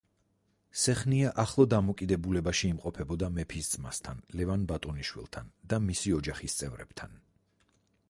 [0.83, 7.19] სეხნია ახლო დამოკიდებულებაში იმყოფებოდა მეფის ძმასთან ლევან ბატონიშვილთან და მისი ოჯახის წევრებთან.